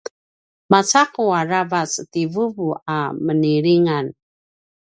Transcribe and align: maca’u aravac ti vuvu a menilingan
maca’u 0.71 1.27
aravac 1.39 1.91
ti 2.11 2.21
vuvu 2.33 2.67
a 2.95 2.97
menilingan 3.25 4.05